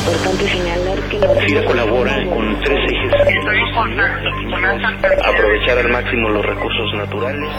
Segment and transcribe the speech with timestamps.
[0.00, 3.12] importante señalar que la FIRA colabora con tres ejes.
[5.24, 7.50] Aprovechar al máximo los recursos naturales.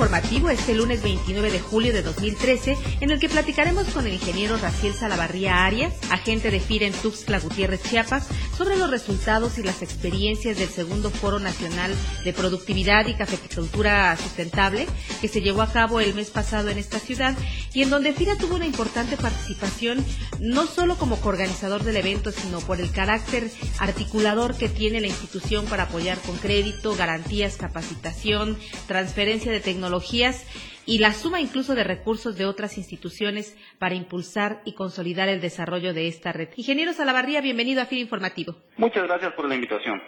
[0.00, 4.56] Informativo este lunes 29 de julio de 2013, en el que platicaremos con el ingeniero
[4.56, 8.26] Raciel Salavarría Arias, agente de FIRA en Tuxtla Gutiérrez, Chiapas,
[8.56, 11.94] sobre los resultados y las experiencias del segundo Foro Nacional
[12.24, 14.86] de Productividad y Cafeticultura Sustentable,
[15.20, 17.36] que se llevó a cabo el mes pasado en esta ciudad,
[17.74, 20.02] y en donde FIRA tuvo una importante participación,
[20.38, 25.66] no solo como coorganizador del evento, sino por el carácter articulador que tiene la institución
[25.66, 28.56] para apoyar con crédito, garantías, capacitación,
[28.86, 30.46] transferencia, de tecnologías
[30.86, 35.92] y la suma incluso de recursos de otras instituciones para impulsar y consolidar el desarrollo
[35.92, 36.48] de esta red.
[36.56, 38.54] Ingeniero Salavarría, bienvenido a FIR Informativo.
[38.76, 40.00] Muchas gracias por la invitación.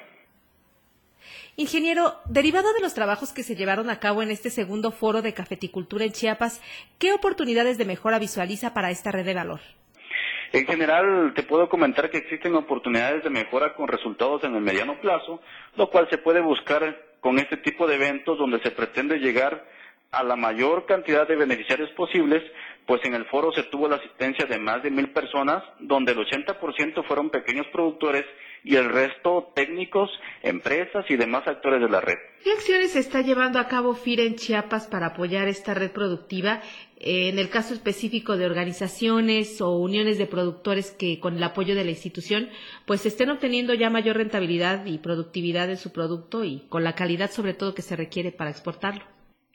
[1.57, 5.35] Ingeniero, derivado de los trabajos que se llevaron a cabo en este segundo foro de
[5.35, 6.63] cafeticultura en Chiapas,
[6.99, 9.61] ¿qué oportunidades de mejora visualiza para esta red de valor?
[10.53, 15.01] En general, te puedo comentar que existen oportunidades de mejora con resultados en el mediano
[15.01, 15.41] plazo,
[15.77, 19.65] lo cual se puede buscar con este tipo de eventos donde se pretende llegar
[20.11, 22.43] a la mayor cantidad de beneficiarios posibles,
[22.85, 26.19] pues en el foro se tuvo la asistencia de más de mil personas, donde el
[26.19, 28.25] 80% fueron pequeños productores
[28.65, 30.11] y el resto técnicos,
[30.43, 32.19] empresas y demás actores de la red.
[32.45, 36.61] ¿Qué acciones está llevando a cabo FIRA en Chiapas para apoyar esta red productiva?
[37.05, 41.83] En el caso específico de organizaciones o uniones de productores que con el apoyo de
[41.83, 42.49] la institución
[42.87, 47.33] pues estén obteniendo ya mayor rentabilidad y productividad de su producto y con la calidad
[47.33, 49.03] sobre todo que se requiere para exportarlo.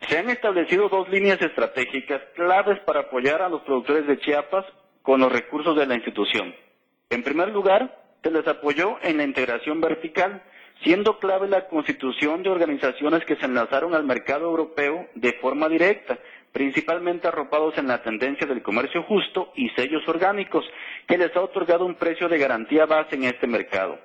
[0.09, 4.65] Se han establecido dos líneas estratégicas claves para apoyar a los productores de Chiapas
[5.01, 6.53] con los recursos de la institución.
[7.09, 10.43] En primer lugar, se les apoyó en la integración vertical,
[10.83, 16.19] siendo clave la constitución de organizaciones que se enlazaron al mercado europeo de forma directa,
[16.51, 20.65] principalmente arropados en la tendencia del comercio justo y sellos orgánicos,
[21.07, 23.99] que les ha otorgado un precio de garantía base en este mercado.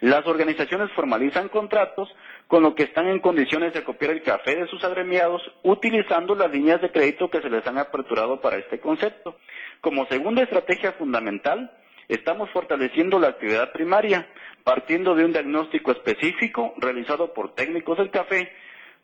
[0.00, 2.08] Las organizaciones formalizan contratos
[2.46, 6.50] con lo que están en condiciones de copiar el café de sus agremiados utilizando las
[6.50, 9.36] líneas de crédito que se les han aperturado para este concepto.
[9.80, 11.72] Como segunda estrategia fundamental,
[12.08, 14.28] estamos fortaleciendo la actividad primaria,
[14.62, 18.52] partiendo de un diagnóstico específico realizado por técnicos del café,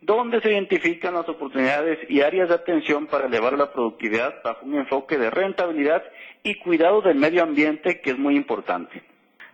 [0.00, 4.77] donde se identifican las oportunidades y áreas de atención para elevar la productividad bajo un
[4.77, 6.03] enfoque de rentabilidad
[6.43, 9.03] y cuidado del medio ambiente que es muy importante.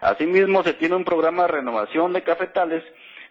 [0.01, 2.84] Asimismo, se tiene un programa de renovación de cafetales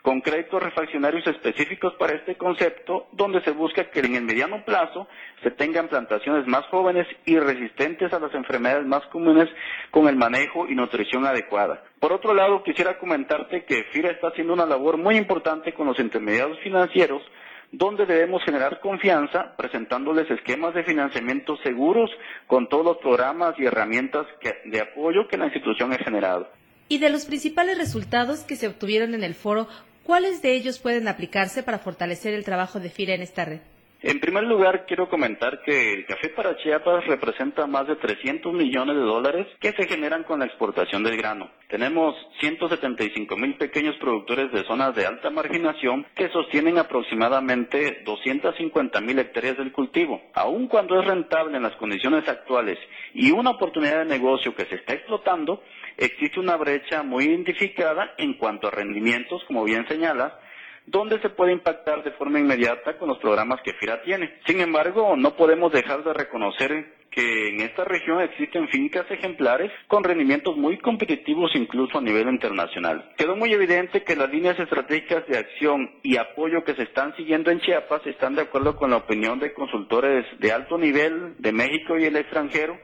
[0.06, 5.08] con créditos refaccionarios específicos para este concepto, donde se busca que en el mediano plazo
[5.42, 9.50] se tengan plantaciones más jóvenes y resistentes a las enfermedades más comunes
[9.90, 11.84] con el manejo y nutrición adecuada.
[12.00, 15.98] Por otro lado, quisiera comentarte que FIRA está haciendo una labor muy importante con los
[15.98, 17.24] intermediarios financieros,
[17.72, 22.12] donde debemos generar confianza presentándoles esquemas de financiamiento seguros
[22.46, 24.28] con todos los programas y herramientas
[24.66, 26.48] de apoyo que la institución ha generado.
[26.88, 29.68] Y de los principales resultados que se obtuvieron en el foro,
[30.06, 33.62] ¿Cuáles de ellos pueden aplicarse para fortalecer el trabajo de FIRA en esta red?
[34.08, 38.98] En primer lugar, quiero comentar que el café para Chiapas representa más de 300 millones
[38.98, 41.50] de dólares que se generan con la exportación del grano.
[41.70, 49.18] Tenemos 175 mil pequeños productores de zonas de alta marginación que sostienen aproximadamente 250 mil
[49.18, 50.22] hectáreas del cultivo.
[50.36, 52.78] Aun cuando es rentable en las condiciones actuales
[53.16, 55.64] y una oportunidad de negocio que se está explotando,
[55.98, 60.42] existe una brecha muy identificada en cuanto a rendimientos, como bien señala,
[60.88, 64.40] donde se puede impactar de forma inmediata con los programas que FIRA tiene.
[64.46, 70.04] Sin embargo, no podemos dejar de reconocer que en esta región existen fincas ejemplares con
[70.04, 73.14] rendimientos muy competitivos incluso a nivel internacional.
[73.18, 77.52] Quedó muy evidente que las líneas estratégicas de acción y apoyo que se están siguiendo
[77.52, 81.98] en Chiapas están de acuerdo con la opinión de consultores de alto nivel de México
[81.98, 82.78] y el extranjero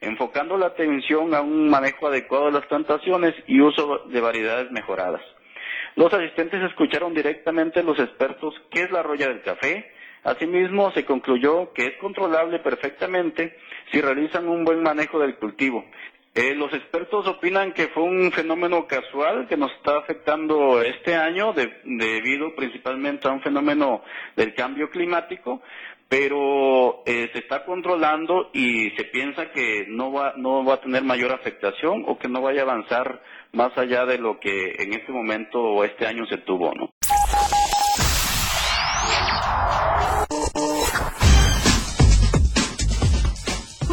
[0.00, 5.22] enfocando la atención a un manejo adecuado de las plantaciones y uso de variedades mejoradas.
[5.96, 9.90] Los asistentes escucharon directamente a los expertos qué es la roya del café.
[10.24, 13.56] Asimismo, se concluyó que es controlable perfectamente
[13.90, 15.86] si realizan un buen manejo del cultivo.
[16.38, 21.54] Eh, los expertos opinan que fue un fenómeno casual que nos está afectando este año
[21.54, 24.02] debido principalmente a un fenómeno
[24.36, 25.62] del cambio climático,
[26.10, 31.04] pero eh, se está controlando y se piensa que no va, no va a tener
[31.04, 33.22] mayor afectación o que no vaya a avanzar
[33.52, 36.90] más allá de lo que en este momento o este año se tuvo, ¿no?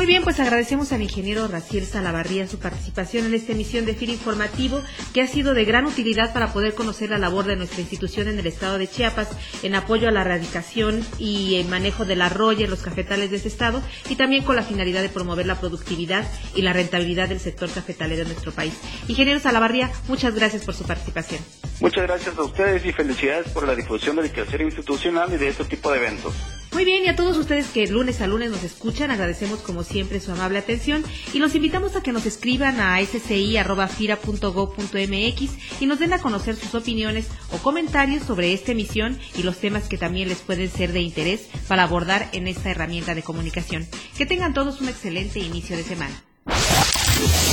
[0.04, 4.10] Muy bien, pues agradecemos al ingeniero Raciel Salavarría su participación en esta emisión de FIR
[4.10, 4.84] Informativo,
[5.14, 8.38] que ha sido de gran utilidad para poder conocer la labor de nuestra institución en
[8.38, 9.30] el estado de Chiapas
[9.64, 13.48] en apoyo a la erradicación y el manejo del arroyo en los cafetales de ese
[13.48, 17.72] estado y también con la finalidad de promover la productividad y la rentabilidad del sector
[17.72, 18.74] cafetalero de nuestro país.
[19.08, 21.42] Ingeniero Salavarría, muchas gracias por su participación.
[21.80, 25.64] Muchas gracias a ustedes y felicidades por la difusión del quehacer institucional y de este
[25.64, 26.34] tipo de eventos.
[26.74, 30.20] Muy bien, y a todos ustedes que lunes a lunes nos escuchan, agradecemos como siempre
[30.20, 36.14] su amable atención y los invitamos a que nos escriban a sci.fira.gov.mx y nos den
[36.14, 40.40] a conocer sus opiniones o comentarios sobre esta emisión y los temas que también les
[40.40, 43.88] pueden ser de interés para abordar en esta herramienta de comunicación.
[44.18, 46.24] Que tengan todos un excelente inicio de semana.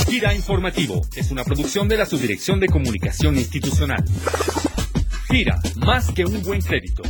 [0.09, 4.03] Gira Informativo es una producción de la Subdirección de Comunicación Institucional.
[5.29, 7.03] Gira, más que un buen crédito